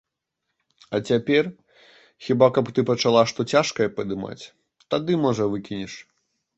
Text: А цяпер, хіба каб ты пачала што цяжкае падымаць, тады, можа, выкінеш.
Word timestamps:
А 0.97 1.01
цяпер, 1.11 1.43
хіба 2.29 2.49
каб 2.57 2.73
ты 2.79 2.87
пачала 2.93 3.21
што 3.35 3.49
цяжкае 3.55 3.89
падымаць, 4.01 4.41
тады, 4.95 5.23
можа, 5.29 5.43
выкінеш. 5.57 5.93